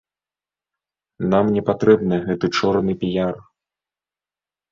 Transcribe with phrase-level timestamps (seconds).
[1.33, 3.35] Нам не патрэбны гэты чорны піяр.